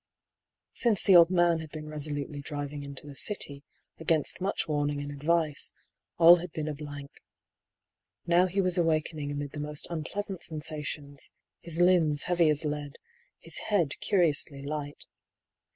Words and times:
Since 0.73 1.03
the 1.03 1.15
old 1.15 1.29
man 1.29 1.59
had 1.59 1.69
been 1.69 1.87
resolutely 1.87 2.41
driving 2.41 2.81
into 2.81 3.05
the 3.05 3.15
City, 3.15 3.61
against 3.99 4.41
much 4.41 4.67
warning 4.67 4.99
and 4.99 5.11
advice, 5.11 5.75
all 6.17 6.37
had 6.37 6.51
been 6.53 6.67
a 6.67 6.73
blank. 6.73 7.11
Now 8.25 8.47
he 8.47 8.61
was 8.61 8.79
awakening 8.79 9.31
amid 9.31 9.51
the 9.51 9.59
most 9.59 9.85
un 9.91 10.03
pleasant 10.03 10.41
sensations: 10.41 11.31
his 11.59 11.77
limbs 11.79 12.23
heavy 12.23 12.49
as 12.49 12.65
lead, 12.65 12.95
his 13.41 13.59
head 13.69 13.93
curiously 13.99 14.63
light. 14.63 15.05